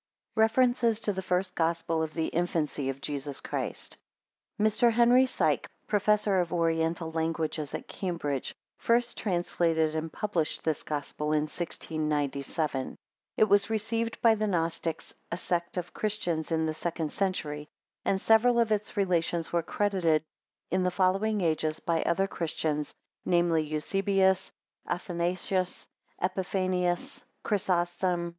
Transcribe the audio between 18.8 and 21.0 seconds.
relations were credited in the